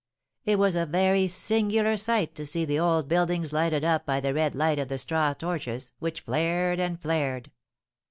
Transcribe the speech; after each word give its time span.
It 0.45 0.57
was 0.57 0.75
a 0.75 0.87
very 0.87 1.27
singular 1.27 1.95
sight 1.95 2.33
to 2.33 2.43
see 2.47 2.65
the 2.65 2.79
old 2.79 3.07
buildings 3.07 3.53
lighted 3.53 3.83
up 3.85 4.03
by 4.03 4.19
the 4.19 4.33
red 4.33 4.55
light 4.55 4.79
of 4.79 4.87
the 4.87 4.97
straw 4.97 5.33
torches, 5.33 5.91
which 5.99 6.21
flared 6.21 6.79
and 6.79 6.99
flared. 6.99 7.51